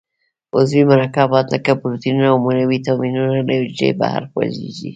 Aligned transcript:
عضوي 0.55 0.83
مرکبات 0.91 1.45
لکه 1.53 1.71
پروټینونه 1.81 2.27
او 2.31 2.37
وېټامینونه 2.71 3.37
له 3.47 3.53
حجرې 3.61 3.89
بهر 3.99 4.21
جوړیږي. 4.33 4.89